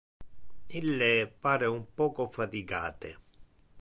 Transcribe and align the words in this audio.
Ille 0.79 1.09
pare 1.45 1.67
un 1.75 1.85
poco 2.01 2.25
fatigate. 2.39 3.15